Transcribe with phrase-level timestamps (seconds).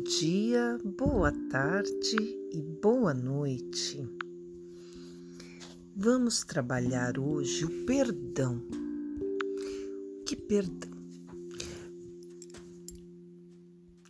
[0.00, 2.16] Bom dia, boa tarde
[2.50, 4.02] e boa noite.
[5.94, 8.62] Vamos trabalhar hoje o perdão.
[10.24, 10.90] Que perdão?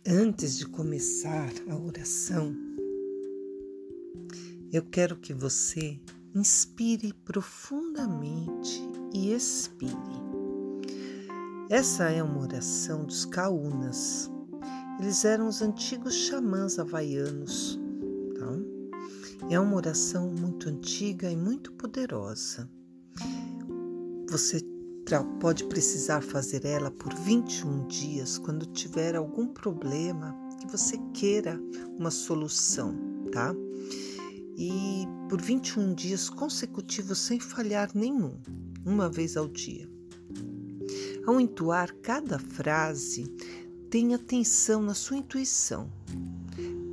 [0.07, 2.55] Antes de começar a oração,
[4.71, 5.99] eu quero que você
[6.33, 8.81] inspire profundamente
[9.13, 9.91] e expire.
[11.69, 14.31] Essa é uma oração dos caunas
[15.01, 17.79] eles eram os antigos xamãs havaianos.
[18.37, 19.47] Tá?
[19.49, 22.69] É uma oração muito antiga e muito poderosa.
[24.29, 24.61] Você
[25.41, 31.59] pode precisar fazer ela por 21 dias quando tiver algum problema que você queira
[31.97, 32.95] uma solução,
[33.31, 33.53] tá?
[34.55, 38.39] E por 21 dias consecutivos sem falhar nenhum,
[38.85, 39.89] uma vez ao dia.
[41.25, 43.25] Ao entoar cada frase,
[43.91, 45.91] Tenha atenção na sua intuição.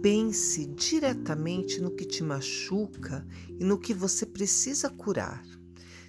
[0.02, 3.24] Pense diretamente no que te machuca
[3.56, 5.44] e no que você precisa curar.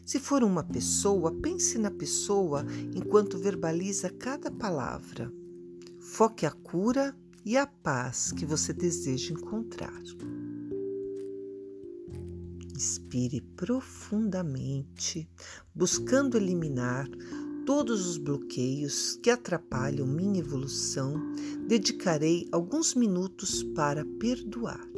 [0.04, 5.32] Se for uma pessoa, pense na pessoa enquanto verbaliza cada palavra.
[6.00, 10.02] Foque a cura e a paz que você deseja encontrar.
[12.76, 15.30] Inspire profundamente,
[15.76, 17.08] buscando eliminar
[17.70, 21.14] todos os bloqueios que atrapalham minha evolução,
[21.68, 24.90] dedicarei alguns minutos para perdoar.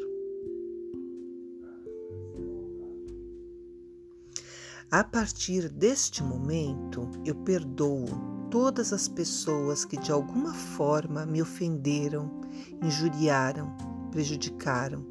[4.90, 8.06] A partir deste momento, eu perdoo
[8.50, 12.40] todas as pessoas que de alguma forma me ofenderam,
[12.82, 13.76] injuriaram,
[14.12, 15.06] prejudicaram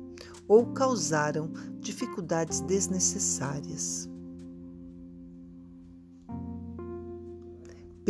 [0.48, 4.09] ou causaram dificuldades desnecessárias.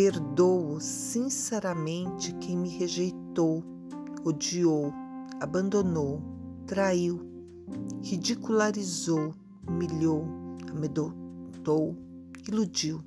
[0.02, 3.62] Perdoo sinceramente quem me rejeitou,
[4.24, 4.90] odiou,
[5.38, 6.22] abandonou,
[6.66, 7.20] traiu,
[8.02, 9.34] ridicularizou,
[9.68, 10.24] humilhou,
[10.70, 11.94] amedrontou,
[12.48, 13.04] iludiu.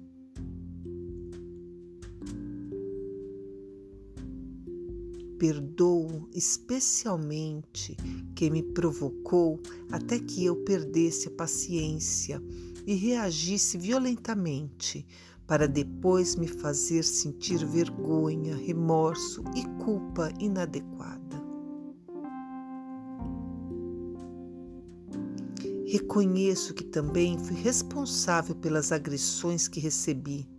[5.39, 7.97] Perdoo especialmente
[8.35, 9.59] quem me provocou
[9.91, 12.39] até que eu perdesse a paciência
[12.85, 15.05] e reagisse violentamente,
[15.53, 21.43] para depois me fazer sentir vergonha, remorso e culpa inadequada.
[25.85, 30.49] Reconheço que também fui responsável pelas agressões que recebi,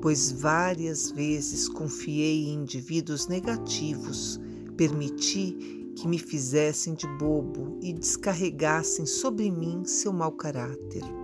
[0.00, 4.40] pois várias vezes confiei em indivíduos negativos,
[4.78, 11.21] permiti que me fizessem de bobo e descarregassem sobre mim seu mau caráter.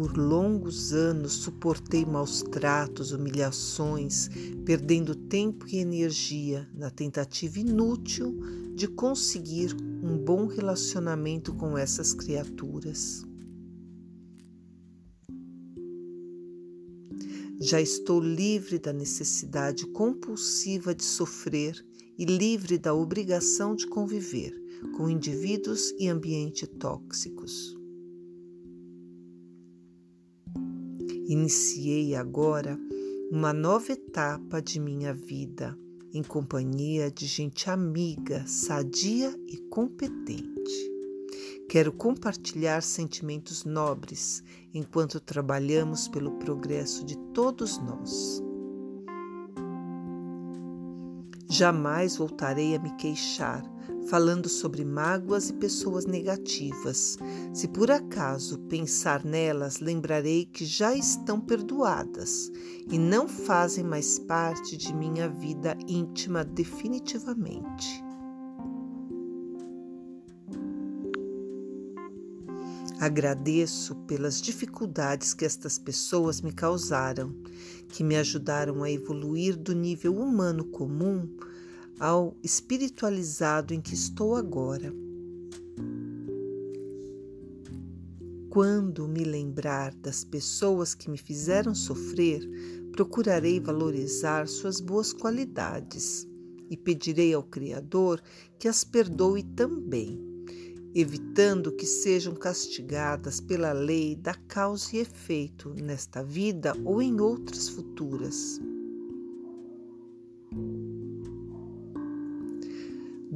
[0.00, 4.30] Por longos anos suportei maus tratos, humilhações,
[4.64, 8.34] perdendo tempo e energia na tentativa inútil
[8.74, 13.26] de conseguir um bom relacionamento com essas criaturas.
[17.60, 21.74] Já estou livre da necessidade compulsiva de sofrer
[22.16, 24.58] e livre da obrigação de conviver
[24.96, 27.78] com indivíduos e ambientes tóxicos.
[31.30, 32.76] Iniciei agora
[33.30, 35.78] uma nova etapa de minha vida
[36.12, 40.90] em companhia de gente amiga, sadia e competente.
[41.68, 44.42] Quero compartilhar sentimentos nobres
[44.74, 48.42] enquanto trabalhamos pelo progresso de todos nós.
[51.48, 53.62] Jamais voltarei a me queixar
[54.10, 57.16] falando sobre mágoas e pessoas negativas.
[57.54, 62.50] Se por acaso pensar nelas, lembrarei que já estão perdoadas
[62.90, 68.02] e não fazem mais parte de minha vida íntima definitivamente.
[72.98, 77.32] Agradeço pelas dificuldades que estas pessoas me causaram,
[77.88, 81.28] que me ajudaram a evoluir do nível humano comum
[82.00, 84.90] ao espiritualizado em que estou agora.
[88.48, 92.40] Quando me lembrar das pessoas que me fizeram sofrer,
[92.90, 96.26] procurarei valorizar suas boas qualidades
[96.70, 98.20] e pedirei ao Criador
[98.58, 100.18] que as perdoe também,
[100.94, 107.68] evitando que sejam castigadas pela lei da causa e efeito nesta vida ou em outras
[107.68, 108.60] futuras.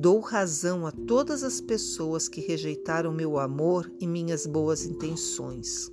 [0.04, 5.90] Dou razão a todas as pessoas que rejeitaram meu amor e minhas boas intenções,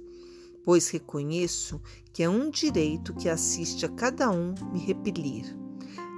[0.65, 1.81] pois reconheço
[2.11, 5.57] que é um direito que assiste a cada um me repelir.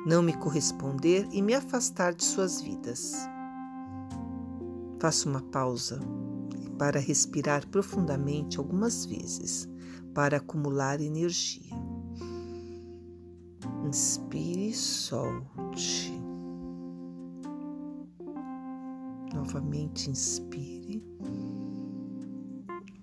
[0.07, 3.13] não me corresponder e me afastar de suas vidas.
[5.00, 6.00] Faço uma pausa
[6.80, 9.69] para respirar profundamente algumas vezes,
[10.16, 11.69] para acumular energia.
[13.86, 16.23] Inspire e solte.
[19.34, 21.04] Novamente inspire,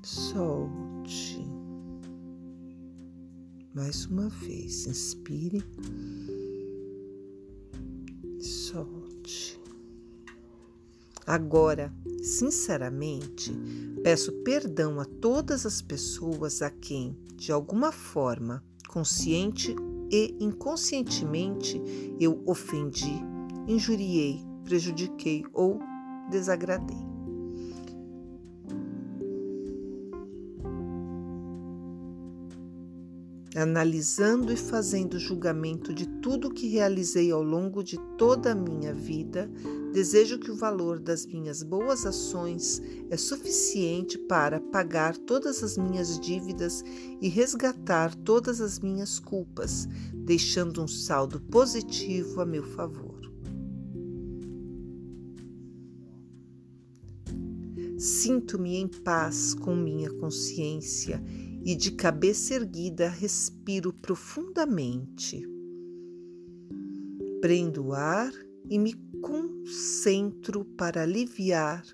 [0.02, 1.44] solte.
[3.74, 5.62] Mais uma vez, inspire,
[8.40, 9.60] solte.
[11.26, 11.92] Agora,
[12.22, 13.52] sinceramente,
[14.02, 19.74] peço perdão a todas as pessoas a quem, de alguma forma, consciente
[20.10, 21.80] e inconscientemente,
[22.18, 23.20] eu ofendi,
[23.68, 25.80] injuriei, prejudiquei ou
[26.30, 27.10] desagradei.
[33.56, 39.50] analisando e fazendo julgamento de tudo que realizei ao longo de toda a minha vida,
[39.92, 42.80] desejo que o valor das minhas boas ações
[43.10, 46.84] é suficiente para pagar todas as minhas dívidas
[47.20, 53.09] e resgatar todas as minhas culpas, deixando um saldo positivo a meu favor.
[58.00, 61.22] Sinto-me em paz com minha consciência
[61.62, 65.46] e de cabeça erguida respiro profundamente.
[67.42, 68.32] Prendo o ar
[68.70, 71.84] e me concentro para aliviar,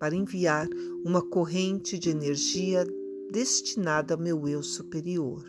[0.00, 0.66] para enviar
[1.04, 2.84] uma corrente de energia
[3.30, 5.44] destinada ao meu eu superior.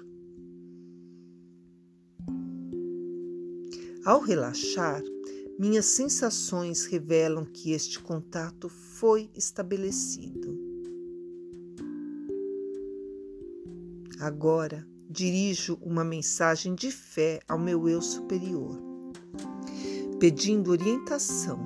[4.05, 5.01] Ao relaxar,
[5.57, 10.57] minhas sensações revelam que este contato foi estabelecido.
[14.19, 18.81] Agora dirijo uma mensagem de fé ao meu eu superior,
[20.19, 21.59] pedindo orientação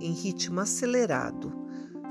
[0.00, 1.52] em ritmo acelerado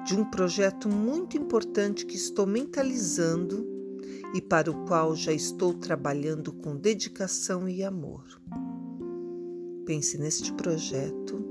[0.05, 3.65] de um projeto muito importante que estou mentalizando
[4.35, 8.25] e para o qual já estou trabalhando com dedicação e amor.
[9.85, 11.43] Pense neste projeto.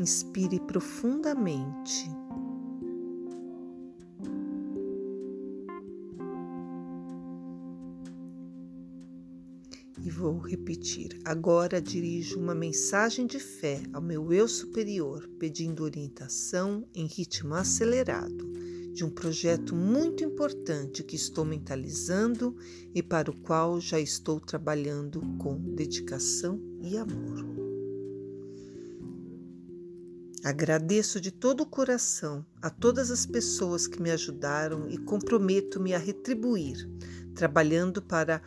[0.00, 2.10] Inspire profundamente
[10.04, 11.20] E vou repetir.
[11.24, 18.51] Agora dirijo uma mensagem de fé ao meu eu superior, pedindo orientação em ritmo acelerado
[18.92, 22.54] de um projeto muito importante que estou mentalizando
[22.94, 27.62] e para o qual já estou trabalhando com dedicação e amor.
[30.44, 35.98] Agradeço de todo o coração a todas as pessoas que me ajudaram e comprometo-me a
[35.98, 36.90] retribuir,
[37.32, 38.42] trabalhando para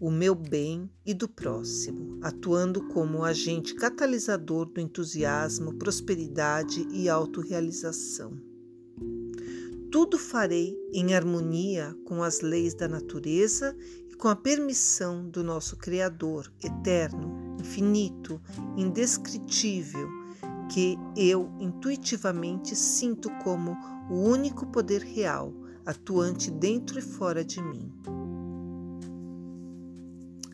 [0.00, 8.48] o meu bem e do próximo, atuando como agente catalisador do entusiasmo, prosperidade e autorrealização.
[9.90, 13.74] Tudo farei em harmonia com as leis da natureza
[14.10, 18.38] e com a permissão do nosso Criador eterno, infinito,
[18.76, 20.06] indescritível,
[20.70, 23.74] que eu intuitivamente sinto como
[24.10, 25.54] o único poder real,
[25.86, 27.90] atuante dentro e fora de mim.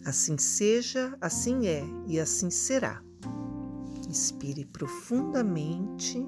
[0.04, 3.02] Assim seja, assim é e assim será.
[4.08, 6.24] Inspire profundamente.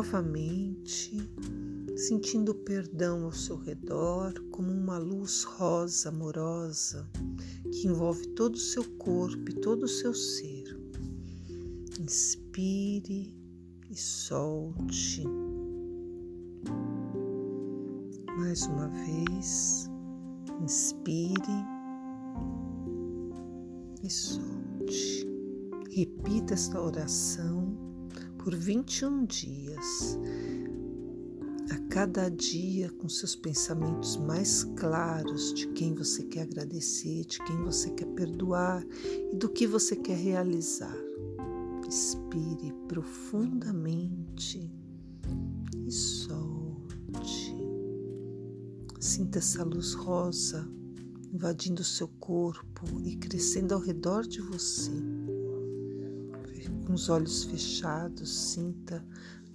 [0.00, 1.30] Novamente,
[1.94, 7.06] sentindo perdão ao seu redor como uma luz rosa amorosa
[7.70, 10.74] que envolve todo o seu corpo e todo o seu ser.
[12.00, 13.36] Inspire
[13.90, 15.22] e solte.
[18.38, 19.90] Mais uma vez,
[20.62, 21.36] inspire
[24.02, 25.28] e solte.
[25.90, 27.89] Repita esta oração
[28.42, 30.18] por 21 dias.
[31.70, 37.56] A cada dia, com seus pensamentos mais claros de quem você quer agradecer, de quem
[37.58, 38.84] você quer perdoar
[39.30, 40.96] e do que você quer realizar.
[41.86, 44.72] Inspire profundamente
[45.86, 47.54] e solte.
[48.98, 50.66] Sinta essa luz rosa
[51.32, 54.90] invadindo seu corpo e crescendo ao redor de você.
[56.90, 59.06] Com os olhos fechados, sinta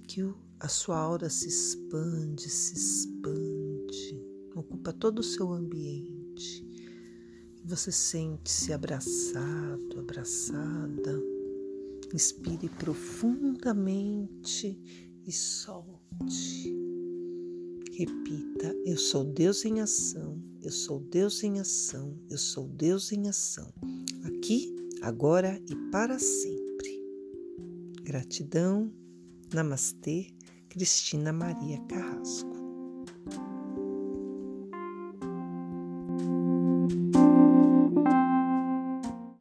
[0.08, 0.22] que
[0.58, 4.24] a sua aura se expande, se expande,
[4.54, 6.66] ocupa todo o seu ambiente.
[7.62, 11.22] Você sente-se abraçado, abraçada
[12.14, 14.80] Inspire profundamente
[15.26, 16.74] e solte.
[17.92, 23.28] Repita: Eu sou Deus em ação, eu sou Deus em ação, eu sou Deus em
[23.28, 23.70] ação.
[24.24, 26.65] Aqui, agora e para sempre.
[28.06, 28.92] Gratidão.
[29.52, 30.28] Namastê,
[30.68, 32.55] Cristina Maria Carrasco.